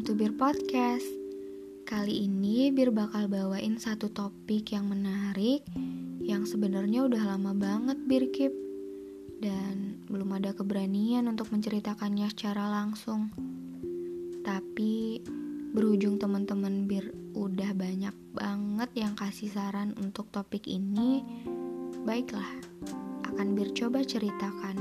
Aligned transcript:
welcome 0.00 0.16
to 0.16 0.24
Bir 0.24 0.32
Podcast. 0.32 1.04
Kali 1.84 2.24
ini 2.24 2.72
Bir 2.72 2.88
bakal 2.88 3.28
bawain 3.28 3.76
satu 3.76 4.08
topik 4.08 4.72
yang 4.72 4.88
menarik 4.88 5.60
yang 6.24 6.48
sebenarnya 6.48 7.04
udah 7.04 7.36
lama 7.36 7.52
banget 7.52 8.00
Bir 8.08 8.32
keep 8.32 8.48
dan 9.44 10.00
belum 10.08 10.40
ada 10.40 10.56
keberanian 10.56 11.28
untuk 11.28 11.52
menceritakannya 11.52 12.32
secara 12.32 12.72
langsung. 12.72 13.28
Tapi 14.40 15.20
berujung 15.76 16.16
teman-teman 16.16 16.88
Bir 16.88 17.12
udah 17.36 17.76
banyak 17.76 18.16
banget 18.32 18.90
yang 18.96 19.12
kasih 19.12 19.52
saran 19.52 19.92
untuk 20.00 20.32
topik 20.32 20.64
ini. 20.64 21.20
Baiklah, 22.08 22.48
akan 23.28 23.52
Bir 23.52 23.68
coba 23.76 24.00
ceritakan. 24.00 24.80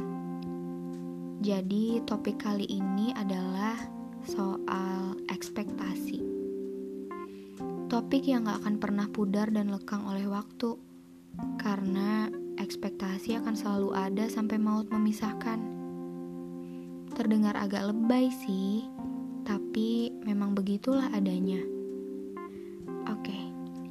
Jadi 1.44 2.08
topik 2.08 2.40
kali 2.40 2.72
ini 2.72 3.12
adalah 3.20 3.99
soal 4.30 5.18
ekspektasi. 5.26 6.22
Topik 7.90 8.30
yang 8.30 8.46
gak 8.46 8.62
akan 8.62 8.78
pernah 8.78 9.10
pudar 9.10 9.50
dan 9.50 9.74
lekang 9.74 10.06
oleh 10.06 10.30
waktu, 10.30 10.78
karena 11.58 12.30
ekspektasi 12.62 13.42
akan 13.42 13.58
selalu 13.58 13.90
ada 13.98 14.30
sampai 14.30 14.62
maut 14.62 14.86
memisahkan. 14.94 15.58
Terdengar 17.18 17.58
agak 17.58 17.90
lebay 17.90 18.30
sih, 18.30 18.86
tapi 19.50 20.14
memang 20.22 20.54
begitulah 20.54 21.10
adanya. 21.10 21.66
Oke, 23.10 23.38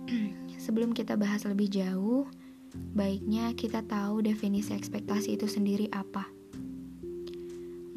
sebelum 0.64 0.94
kita 0.94 1.18
bahas 1.18 1.42
lebih 1.42 1.66
jauh, 1.66 2.30
baiknya 2.94 3.50
kita 3.58 3.82
tahu 3.82 4.22
definisi 4.22 4.70
ekspektasi 4.70 5.34
itu 5.34 5.50
sendiri 5.50 5.90
apa. 5.90 6.30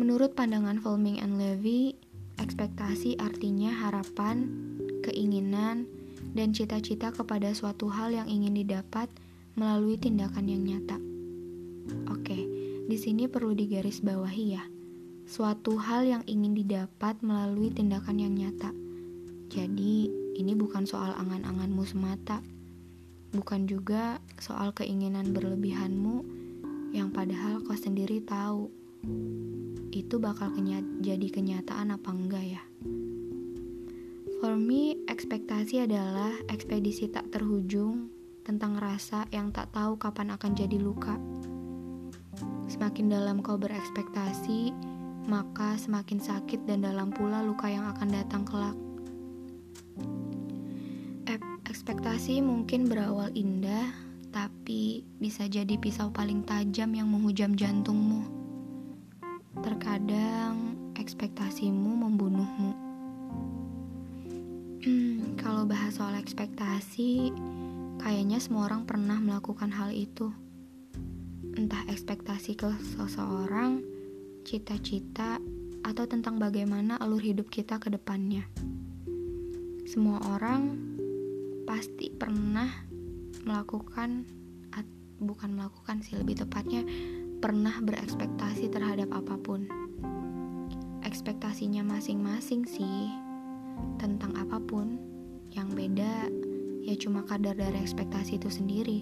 Menurut 0.01 0.33
pandangan 0.33 0.81
Fleming 0.81 1.21
and 1.21 1.37
Levy, 1.37 1.93
Ekspektasi 2.39 3.19
artinya 3.19 3.73
harapan, 3.73 4.47
keinginan, 5.03 5.89
dan 6.31 6.55
cita-cita 6.55 7.11
kepada 7.11 7.51
suatu 7.51 7.91
hal 7.91 8.15
yang 8.15 8.27
ingin 8.31 8.55
didapat 8.55 9.11
melalui 9.59 9.99
tindakan 9.99 10.47
yang 10.47 10.63
nyata. 10.63 10.95
Oke, 12.07 12.39
di 12.87 12.97
sini 12.99 13.27
perlu 13.27 13.51
digarisbawahi 13.51 14.45
ya. 14.47 14.63
Suatu 15.27 15.79
hal 15.79 16.07
yang 16.07 16.23
ingin 16.27 16.55
didapat 16.55 17.19
melalui 17.23 17.71
tindakan 17.71 18.19
yang 18.19 18.33
nyata. 18.35 18.71
Jadi, 19.51 20.07
ini 20.39 20.53
bukan 20.55 20.87
soal 20.87 21.11
angan-anganmu 21.15 21.83
semata. 21.83 22.39
Bukan 23.31 23.67
juga 23.67 24.19
soal 24.39 24.75
keinginan 24.75 25.31
berlebihanmu 25.31 26.23
yang 26.91 27.15
padahal 27.15 27.63
kau 27.63 27.75
sendiri 27.75 28.19
tahu 28.23 28.67
itu 29.91 30.15
bakal 30.21 30.53
kenya 30.53 30.81
jadi 31.01 31.27
kenyataan 31.29 31.93
apa 31.93 32.09
enggak 32.11 32.45
ya? 32.57 32.63
For 34.41 34.57
me, 34.57 34.97
ekspektasi 35.05 35.85
adalah 35.85 36.33
ekspedisi 36.49 37.13
tak 37.13 37.29
terhujung 37.29 38.09
tentang 38.41 38.81
rasa 38.81 39.29
yang 39.29 39.53
tak 39.53 39.69
tahu 39.69 40.01
kapan 40.01 40.33
akan 40.33 40.51
jadi 40.57 40.81
luka. 40.81 41.13
Semakin 42.65 43.13
dalam 43.13 43.45
kau 43.45 43.61
berekspektasi, 43.61 44.73
maka 45.29 45.77
semakin 45.77 46.17
sakit 46.17 46.65
dan 46.65 46.81
dalam 46.81 47.13
pula 47.13 47.45
luka 47.45 47.69
yang 47.69 47.85
akan 47.93 48.09
datang 48.09 48.41
kelak. 48.41 48.73
Ekspektasi 51.71 52.43
mungkin 52.43 52.91
berawal 52.91 53.31
indah, 53.31 53.95
tapi 54.35 55.07
bisa 55.23 55.47
jadi 55.47 55.79
pisau 55.79 56.11
paling 56.11 56.43
tajam 56.43 56.91
yang 56.91 57.07
menghujam 57.07 57.55
jantungmu. 57.55 58.40
Terkadang 59.59 60.79
ekspektasimu 60.95 62.07
membunuhmu. 62.07 62.71
Hmm, 64.79 65.35
kalau 65.35 65.67
bahas 65.67 65.99
soal 65.99 66.15
ekspektasi, 66.15 67.35
kayaknya 67.99 68.39
semua 68.39 68.71
orang 68.71 68.87
pernah 68.87 69.19
melakukan 69.19 69.67
hal 69.75 69.91
itu. 69.91 70.31
Entah 71.59 71.83
ekspektasi 71.91 72.55
ke 72.55 72.71
seseorang, 72.95 73.83
cita-cita, 74.47 75.35
atau 75.83 76.07
tentang 76.07 76.39
bagaimana 76.39 76.95
alur 76.95 77.19
hidup 77.19 77.51
kita 77.51 77.75
ke 77.75 77.91
depannya. 77.91 78.47
Semua 79.83 80.23
orang 80.31 80.79
pasti 81.67 82.07
pernah 82.07 82.71
melakukan 83.43 84.23
bukan 85.21 85.53
melakukan 85.53 86.01
sih 86.01 86.17
lebih 86.17 86.41
tepatnya 86.41 86.81
pernah 87.41 87.73
berekspektasi 87.81 88.69
terhadap 88.69 89.09
apa 89.17 89.33
pun. 89.41 89.65
Ekspektasinya 91.01 91.81
masing-masing 91.81 92.69
sih 92.69 93.09
tentang 93.97 94.37
apa 94.37 94.61
pun. 94.61 95.01
Yang 95.49 95.69
beda 95.73 96.13
ya 96.85 96.95
cuma 97.01 97.25
kadar 97.25 97.57
dari 97.57 97.81
ekspektasi 97.81 98.37
itu 98.37 98.47
sendiri. 98.53 99.01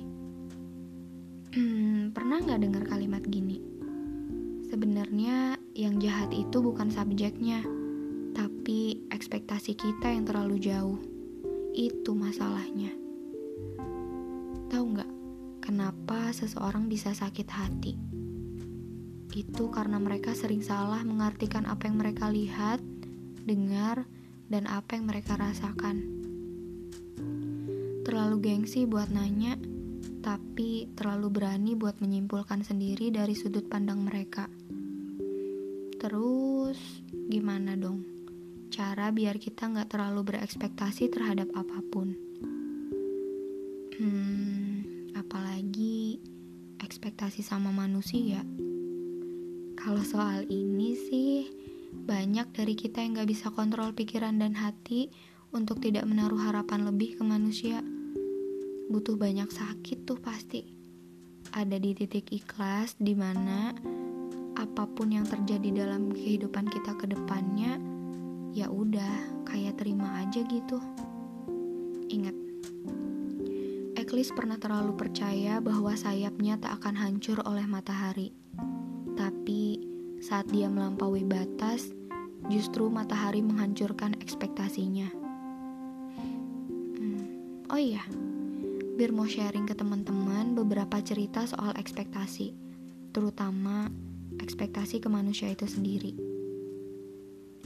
Hmm, 1.51 2.15
pernah 2.15 2.39
nggak 2.39 2.61
dengar 2.63 2.83
kalimat 2.87 3.21
gini? 3.27 3.59
Sebenarnya 4.71 5.59
yang 5.75 5.99
jahat 5.99 6.31
itu 6.31 6.63
bukan 6.63 6.87
subjeknya, 6.87 7.59
tapi 8.31 9.03
ekspektasi 9.11 9.75
kita 9.75 10.15
yang 10.15 10.23
terlalu 10.23 10.63
jauh. 10.63 10.99
Itu 11.75 12.15
masalahnya. 12.15 12.95
Tahu 14.71 14.83
nggak 14.95 15.11
kenapa 15.59 16.31
seseorang 16.31 16.87
bisa 16.87 17.11
sakit 17.11 17.49
hati? 17.49 18.18
Itu 19.33 19.69
karena 19.69 20.01
mereka 20.01 20.33
sering 20.33 20.65
salah 20.65 21.05
mengartikan 21.05 21.69
apa 21.69 21.85
yang 21.85 22.01
mereka 22.01 22.29
lihat, 22.33 22.81
dengar, 23.45 24.09
dan 24.49 24.65
apa 24.65 24.97
yang 24.97 25.05
mereka 25.05 25.37
rasakan. 25.37 26.01
Terlalu 28.01 28.35
gengsi 28.41 28.89
buat 28.89 29.13
nanya, 29.13 29.53
tapi 30.25 30.89
terlalu 30.97 31.29
berani 31.29 31.77
buat 31.77 32.01
menyimpulkan 32.01 32.65
sendiri 32.65 33.13
dari 33.13 33.37
sudut 33.37 33.69
pandang 33.69 34.01
mereka. 34.01 34.49
Terus, 36.01 36.79
gimana 37.29 37.77
dong? 37.77 38.01
Cara 38.73 39.13
biar 39.13 39.37
kita 39.37 39.69
nggak 39.69 39.93
terlalu 39.93 40.33
berekspektasi 40.33 41.09
terhadap 41.13 41.49
apa 41.53 41.79
pun. 41.85 42.17
Hmm, 43.99 45.11
apalagi 45.13 46.17
ekspektasi 46.79 47.43
sama 47.43 47.69
manusia. 47.69 48.41
Kalau 49.79 50.03
soal 50.03 50.43
ini 50.51 50.91
sih, 50.91 51.47
banyak 51.95 52.51
dari 52.51 52.75
kita 52.75 52.99
yang 52.99 53.15
gak 53.15 53.31
bisa 53.31 53.47
kontrol 53.47 53.95
pikiran 53.95 54.35
dan 54.35 54.51
hati 54.51 55.07
untuk 55.55 55.79
tidak 55.79 56.03
menaruh 56.03 56.35
harapan 56.51 56.83
lebih 56.83 57.15
ke 57.15 57.23
manusia. 57.23 57.79
Butuh 58.91 59.15
banyak 59.15 59.47
sakit 59.47 60.03
tuh 60.03 60.19
pasti. 60.19 60.67
Ada 61.55 61.79
di 61.79 61.95
titik 61.95 62.27
ikhlas 62.27 62.99
di 62.99 63.15
mana 63.15 63.71
apa 64.59 64.83
pun 64.83 65.15
yang 65.15 65.23
terjadi 65.23 65.87
dalam 65.87 66.11
kehidupan 66.11 66.67
kita 66.67 66.99
ke 66.99 67.07
depannya, 67.15 67.79
ya 68.51 68.67
udah 68.67 69.47
kayak 69.47 69.79
terima 69.79 70.27
aja 70.27 70.43
gitu. 70.43 70.83
Ingat, 72.11 72.35
Eklis 73.95 74.35
pernah 74.35 74.59
terlalu 74.59 74.91
percaya 74.99 75.63
bahwa 75.63 75.95
sayapnya 75.95 76.59
tak 76.59 76.83
akan 76.83 76.99
hancur 76.99 77.39
oleh 77.47 77.63
matahari. 77.63 78.38
Saat 80.29 80.53
dia 80.53 80.69
melampaui 80.69 81.25
batas, 81.25 81.89
justru 82.53 82.85
matahari 82.85 83.41
menghancurkan 83.41 84.13
ekspektasinya. 84.21 85.09
Hmm. 87.01 87.23
Oh 87.73 87.81
iya, 87.81 88.05
biar 88.93 89.09
mau 89.09 89.25
sharing 89.25 89.65
ke 89.65 89.73
teman-teman 89.73 90.53
beberapa 90.53 91.01
cerita 91.01 91.49
soal 91.49 91.73
ekspektasi, 91.73 92.53
terutama 93.09 93.89
ekspektasi 94.37 95.01
ke 95.01 95.09
manusia 95.09 95.49
itu 95.49 95.65
sendiri. 95.65 96.13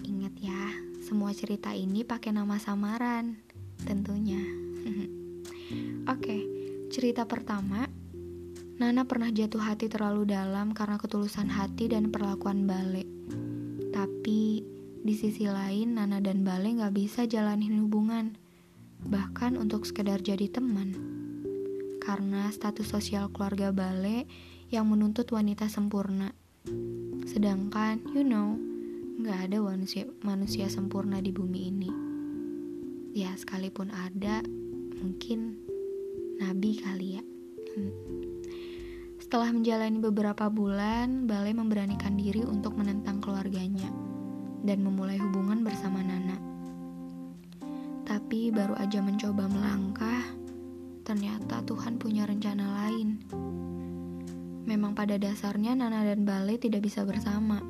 Ingat 0.08 0.34
ya, 0.40 0.64
semua 1.04 1.36
cerita 1.36 1.76
ini 1.76 2.08
pakai 2.08 2.32
nama 2.32 2.56
samaran, 2.64 3.44
tentunya. 3.84 4.40
Oke, 6.16 6.38
cerita 6.88 7.28
pertama 7.28 7.92
Nana 8.74 9.06
pernah 9.06 9.30
jatuh 9.30 9.62
hati 9.62 9.86
terlalu 9.86 10.34
dalam 10.34 10.74
karena 10.74 10.98
ketulusan 10.98 11.46
hati 11.46 11.94
dan 11.94 12.10
perlakuan 12.10 12.66
Bale. 12.66 13.06
Tapi 13.94 14.66
di 15.06 15.14
sisi 15.14 15.46
lain 15.46 15.94
Nana 15.94 16.18
dan 16.18 16.42
Bale 16.42 16.74
gak 16.82 16.98
bisa 16.98 17.30
jalanin 17.30 17.86
hubungan, 17.86 18.34
bahkan 19.06 19.62
untuk 19.62 19.86
sekedar 19.86 20.26
jadi 20.26 20.50
teman. 20.50 20.98
Karena 22.02 22.50
status 22.50 22.90
sosial 22.90 23.30
keluarga 23.30 23.70
Bale 23.70 24.26
yang 24.74 24.90
menuntut 24.90 25.30
wanita 25.30 25.70
sempurna. 25.70 26.34
Sedangkan, 27.30 28.02
you 28.18 28.26
know, 28.26 28.58
gak 29.22 29.54
ada 29.54 29.62
manusia, 29.62 30.10
manusia 30.26 30.66
sempurna 30.66 31.22
di 31.22 31.30
bumi 31.30 31.70
ini. 31.70 31.92
Ya, 33.14 33.38
sekalipun 33.38 33.94
ada, 33.94 34.42
mungkin 34.98 35.62
nabi 36.42 36.82
kali 36.82 37.22
ya. 37.22 37.24
Hmm. 37.78 38.33
Setelah 39.24 39.56
menjalani 39.56 40.04
beberapa 40.04 40.52
bulan, 40.52 41.32
Bale 41.32 41.56
memberanikan 41.56 42.20
diri 42.20 42.44
untuk 42.44 42.76
menentang 42.76 43.24
keluarganya 43.24 43.88
dan 44.68 44.84
memulai 44.84 45.16
hubungan 45.16 45.64
bersama 45.64 46.04
Nana. 46.04 46.36
Tapi 48.04 48.52
baru 48.52 48.76
aja 48.76 49.00
mencoba 49.00 49.48
melangkah, 49.48 50.28
ternyata 51.08 51.64
Tuhan 51.64 52.04
punya 52.04 52.28
rencana 52.28 52.84
lain. 52.84 53.24
Memang 54.68 54.92
pada 54.92 55.16
dasarnya 55.16 55.72
Nana 55.72 56.04
dan 56.04 56.28
Bale 56.28 56.60
tidak 56.60 56.84
bisa 56.84 57.08
bersama, 57.08 57.64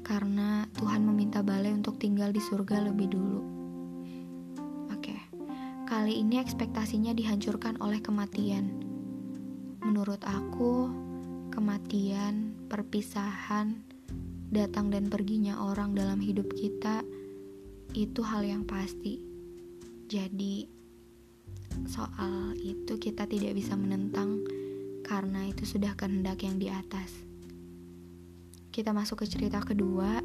karena 0.00 0.64
Tuhan 0.80 1.04
meminta 1.04 1.44
Bale 1.44 1.76
untuk 1.76 2.00
tinggal 2.00 2.32
di 2.32 2.40
surga 2.40 2.88
lebih 2.88 3.12
dulu. 3.12 3.40
Oke, 4.96 5.16
kali 5.84 6.24
ini 6.24 6.40
ekspektasinya 6.40 7.12
dihancurkan 7.12 7.76
oleh 7.84 8.00
kematian. 8.00 8.96
Menurut 9.86 10.18
aku, 10.26 10.85
kematian, 11.86 12.66
perpisahan, 12.66 13.78
datang 14.50 14.90
dan 14.90 15.06
perginya 15.06 15.70
orang 15.70 15.94
dalam 15.94 16.18
hidup 16.18 16.50
kita 16.50 17.06
itu 17.94 18.26
hal 18.26 18.42
yang 18.42 18.66
pasti. 18.66 19.22
Jadi, 20.10 20.66
soal 21.86 22.58
itu 22.58 22.98
kita 22.98 23.30
tidak 23.30 23.54
bisa 23.54 23.78
menentang 23.78 24.42
karena 25.06 25.46
itu 25.46 25.62
sudah 25.62 25.94
kehendak 25.94 26.42
yang 26.42 26.58
di 26.58 26.66
atas. 26.66 27.14
Kita 28.74 28.90
masuk 28.90 29.22
ke 29.22 29.30
cerita 29.30 29.62
kedua. 29.62 30.18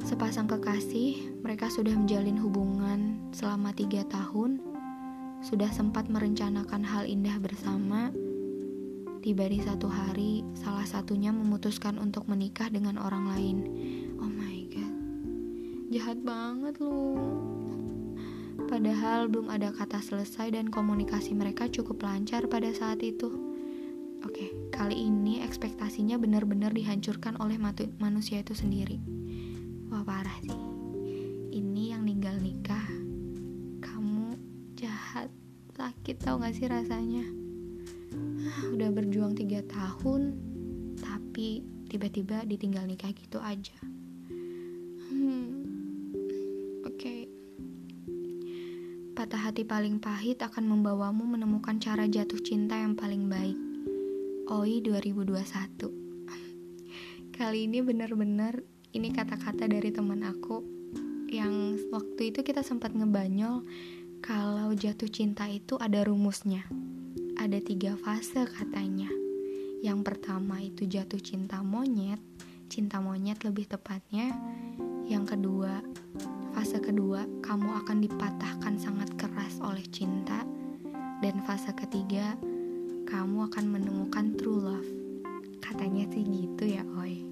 Sepasang 0.00 0.48
kekasih, 0.48 1.44
mereka 1.44 1.68
sudah 1.68 1.92
menjalin 1.92 2.40
hubungan 2.40 3.20
selama 3.36 3.76
tiga 3.76 4.00
tahun, 4.08 4.64
sudah 5.44 5.68
sempat 5.76 6.08
merencanakan 6.08 6.88
hal 6.88 7.04
indah 7.04 7.36
bersama. 7.36 8.23
Tiba 9.24 9.48
di 9.48 9.56
satu 9.56 9.88
hari, 9.88 10.44
salah 10.52 10.84
satunya 10.84 11.32
memutuskan 11.32 11.96
untuk 11.96 12.28
menikah 12.28 12.68
dengan 12.68 13.00
orang 13.00 13.32
lain. 13.32 13.56
Oh 14.20 14.28
my 14.28 14.68
god, 14.68 14.94
jahat 15.88 16.20
banget 16.20 16.76
lu. 16.76 17.16
Padahal 18.68 19.32
belum 19.32 19.48
ada 19.48 19.72
kata 19.72 20.04
selesai 20.04 20.52
dan 20.52 20.68
komunikasi 20.68 21.32
mereka 21.32 21.72
cukup 21.72 22.04
lancar 22.04 22.44
pada 22.52 22.68
saat 22.76 23.00
itu. 23.00 23.32
Oke, 24.28 24.52
kali 24.68 25.08
ini 25.08 25.40
ekspektasinya 25.40 26.20
benar-benar 26.20 26.76
dihancurkan 26.76 27.40
oleh 27.40 27.56
manusia 27.96 28.44
itu 28.44 28.52
sendiri. 28.52 29.00
Wah, 29.88 30.04
parah 30.04 30.36
sih. 30.44 30.60
Ini 31.48 31.96
yang 31.96 32.04
ninggal 32.04 32.36
nikah. 32.44 32.92
Kamu 33.80 34.36
jahat, 34.76 35.32
sakit 35.72 36.20
tau 36.20 36.36
gak 36.44 36.52
sih 36.52 36.68
rasanya? 36.68 37.43
Ah, 38.54 38.70
udah 38.70 38.90
berjuang 38.94 39.34
tiga 39.34 39.66
tahun, 39.66 40.38
tapi 41.02 41.66
tiba-tiba 41.90 42.46
ditinggal 42.46 42.86
nikah 42.86 43.10
gitu 43.10 43.42
aja. 43.42 43.74
Hmm, 45.10 45.66
oke. 46.86 46.94
Okay. 46.94 47.26
Patah 49.14 49.50
hati 49.50 49.66
paling 49.66 49.98
pahit 49.98 50.42
akan 50.42 50.70
membawamu 50.70 51.26
menemukan 51.26 51.82
cara 51.82 52.06
jatuh 52.06 52.38
cinta 52.42 52.78
yang 52.78 52.94
paling 52.94 53.26
baik. 53.26 53.58
OI 54.44 54.84
2021 54.84 55.32
Kali 57.32 57.66
ini 57.66 57.80
bener-bener 57.80 58.60
ini 58.94 59.10
kata-kata 59.10 59.66
dari 59.66 59.90
teman 59.90 60.22
aku 60.22 60.62
yang 61.32 61.74
waktu 61.90 62.30
itu 62.30 62.46
kita 62.46 62.62
sempat 62.62 62.94
ngebanyol 62.94 63.66
kalau 64.22 64.70
jatuh 64.76 65.10
cinta 65.10 65.50
itu 65.50 65.74
ada 65.80 66.06
rumusnya. 66.06 66.62
Ada 67.44 67.60
tiga 67.60 67.92
fase 68.00 68.48
katanya. 68.48 69.12
Yang 69.84 70.00
pertama 70.00 70.64
itu 70.64 70.88
jatuh 70.88 71.20
cinta 71.20 71.60
monyet, 71.60 72.16
cinta 72.72 73.04
monyet 73.04 73.44
lebih 73.44 73.68
tepatnya. 73.68 74.32
Yang 75.04 75.36
kedua, 75.36 75.84
fase 76.56 76.80
kedua 76.80 77.28
kamu 77.44 77.84
akan 77.84 78.00
dipatahkan 78.00 78.80
sangat 78.80 79.12
keras 79.20 79.60
oleh 79.60 79.84
cinta. 79.92 80.40
Dan 81.20 81.44
fase 81.44 81.68
ketiga, 81.76 82.32
kamu 83.04 83.52
akan 83.52 83.64
menemukan 83.68 84.40
true 84.40 84.64
love. 84.64 84.88
Katanya 85.60 86.08
sih 86.16 86.24
gitu 86.24 86.64
ya, 86.64 86.80
oi. 86.96 87.28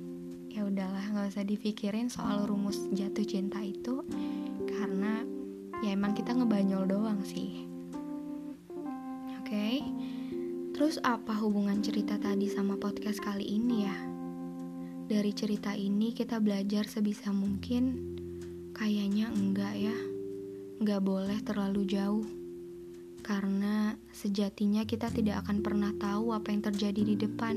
Ya 0.53 0.69
udahlah, 0.69 1.09
nggak 1.09 1.33
usah 1.33 1.49
dipikirin 1.49 2.13
soal 2.13 2.45
rumus 2.45 2.85
jatuh 2.93 3.25
cinta 3.25 3.65
itu, 3.65 4.05
karena 4.77 5.25
ya 5.81 5.97
emang 5.97 6.13
kita 6.13 6.37
ngebanyol 6.37 6.85
doang 6.85 7.25
sih. 7.25 7.72
Okay? 9.73 9.89
terus 10.77 11.01
apa 11.01 11.33
hubungan 11.41 11.81
cerita 11.81 12.21
tadi 12.21 12.45
sama 12.53 12.77
podcast 12.77 13.25
kali 13.25 13.57
ini 13.57 13.89
ya? 13.89 13.97
Dari 15.09 15.33
cerita 15.33 15.73
ini 15.73 16.13
kita 16.13 16.45
belajar 16.45 16.85
sebisa 16.85 17.33
mungkin, 17.33 17.97
kayaknya 18.77 19.33
enggak 19.33 19.73
ya, 19.81 19.97
enggak 20.77 21.01
boleh 21.01 21.41
terlalu 21.41 21.89
jauh 21.89 22.29
karena 23.25 23.97
sejatinya 24.13 24.85
kita 24.85 25.09
tidak 25.09 25.49
akan 25.49 25.65
pernah 25.65 25.97
tahu 25.97 26.37
apa 26.37 26.53
yang 26.53 26.61
terjadi 26.69 27.09
di 27.09 27.17
depan. 27.17 27.57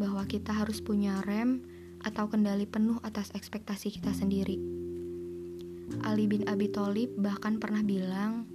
Bahwa 0.00 0.24
kita 0.24 0.56
harus 0.56 0.80
punya 0.80 1.20
rem 1.28 1.60
atau 2.00 2.32
kendali 2.32 2.64
penuh 2.64 2.96
atas 3.04 3.28
ekspektasi 3.36 3.92
kita 3.92 4.16
sendiri. 4.16 4.56
Ali 6.00 6.24
bin 6.24 6.48
Abi 6.48 6.72
Thalib 6.72 7.12
bahkan 7.20 7.60
pernah 7.60 7.84
bilang, 7.84 8.53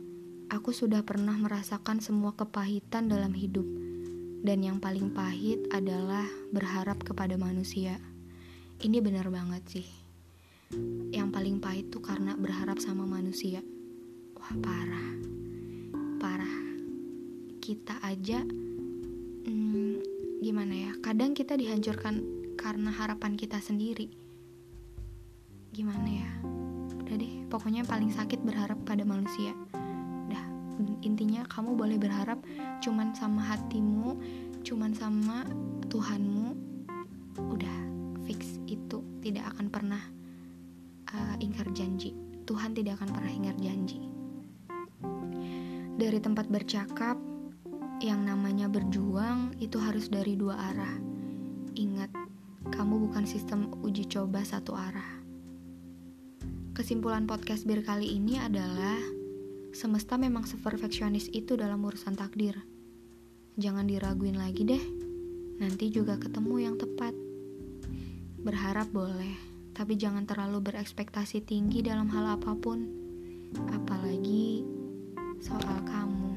"Aku 0.49 0.73
sudah 0.73 1.05
pernah 1.05 1.37
merasakan 1.37 2.01
semua 2.03 2.33
kepahitan 2.33 3.07
dalam 3.07 3.31
hidup, 3.33 3.65
dan 4.43 4.65
yang 4.65 4.81
paling 4.81 5.13
pahit 5.13 5.63
adalah 5.71 6.25
berharap 6.51 7.01
kepada 7.05 7.37
manusia." 7.37 8.01
Ini 8.79 8.99
benar 9.03 9.27
banget 9.29 9.63
sih. 9.79 9.87
Yang 11.11 11.29
paling 11.33 11.57
pahit 11.59 11.91
tuh 11.91 12.01
karena 12.01 12.33
berharap 12.33 12.79
sama 12.79 13.03
manusia. 13.03 13.59
Wah, 14.39 14.55
parah 14.63 15.09
parah 16.19 16.55
kita 17.63 17.95
aja 18.03 18.43
hmm, 18.43 19.95
gimana 20.43 20.75
ya 20.75 20.91
kadang 20.99 21.31
kita 21.31 21.55
dihancurkan 21.55 22.19
karena 22.59 22.91
harapan 22.91 23.39
kita 23.39 23.63
sendiri 23.63 24.11
gimana 25.71 26.03
ya 26.11 26.29
udah 26.99 27.15
deh 27.15 27.47
pokoknya 27.47 27.87
paling 27.87 28.11
sakit 28.11 28.43
berharap 28.43 28.83
pada 28.83 29.07
manusia 29.07 29.55
intinya 31.03 31.43
kamu 31.47 31.75
boleh 31.75 31.97
berharap 31.99 32.39
cuman 32.79 33.11
sama 33.15 33.43
hatimu 33.43 34.15
cuman 34.63 34.91
sama 34.95 35.47
Tuhanmu 35.87 36.47
udah 37.39 37.77
fix 38.27 38.59
itu 38.67 39.01
tidak 39.23 39.51
akan 39.55 39.67
pernah 39.71 40.03
uh, 41.11 41.35
ingkar 41.39 41.67
janji 41.75 42.15
Tuhan 42.43 42.75
tidak 42.75 42.99
akan 43.01 43.09
pernah 43.15 43.31
ingkar 43.31 43.57
janji 43.59 44.09
dari 45.99 46.23
tempat 46.23 46.47
bercakap, 46.47 47.19
yang 47.99 48.23
namanya 48.23 48.71
berjuang 48.71 49.51
itu 49.59 49.75
harus 49.83 50.07
dari 50.07 50.39
dua 50.39 50.55
arah. 50.71 50.95
Ingat, 51.75 52.07
kamu 52.71 53.11
bukan 53.11 53.27
sistem 53.27 53.67
uji 53.83 54.07
coba 54.07 54.47
satu 54.47 54.79
arah. 54.79 55.19
Kesimpulan 56.71 57.27
podcast 57.27 57.67
bir 57.67 57.83
kali 57.83 58.15
ini 58.15 58.39
adalah 58.39 58.95
semesta 59.71 60.17
memang 60.17 60.45
seperfeksionis 60.45 61.29
itu 61.33 61.53
dalam 61.53 61.81
urusan 61.85 62.17
takdir. 62.17 62.57
Jangan 63.59 63.85
diraguin 63.85 64.39
lagi 64.39 64.63
deh. 64.65 64.83
Nanti 65.59 65.91
juga 65.91 66.15
ketemu 66.15 66.55
yang 66.63 66.75
tepat. 66.79 67.11
Berharap 68.39 68.87
boleh, 68.95 69.35
tapi 69.75 69.99
jangan 69.99 70.23
terlalu 70.23 70.71
berekspektasi 70.71 71.43
tinggi 71.43 71.83
dalam 71.83 72.07
hal 72.09 72.39
apa 72.39 72.55
pun. 72.55 72.87
Apalagi 73.69 74.63
soal 75.43 75.83
kamu. 75.83 76.28